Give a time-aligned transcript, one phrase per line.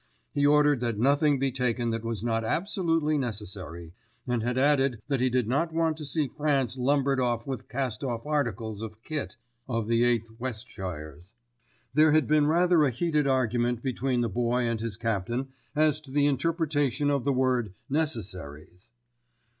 [0.33, 3.93] He ordered that nothing be taken that was not absolutely necessary,
[4.25, 8.03] and had added that he did not want to see France lumbered up with cast
[8.03, 9.37] off articles of kit
[9.69, 11.35] of the 8th Westshires.
[11.93, 16.09] There had been rather a heated argument between the Boy and his captain as to
[16.09, 18.89] the interpretation of the word "necessaries."